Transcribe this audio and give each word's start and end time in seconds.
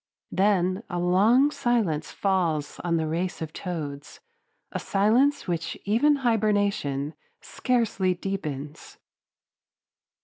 Then 0.31 0.81
a 0.89 0.97
long 0.97 1.51
silence 1.51 2.09
falls 2.11 2.79
on 2.83 2.97
the 2.97 3.05
race 3.05 3.39
of 3.39 3.53
toads 3.53 4.19
a 4.71 4.79
silence 4.79 5.47
which 5.47 5.77
even 5.85 6.15
hibernation 6.25 7.13
scarcely 7.39 8.15
deepens. 8.15 8.97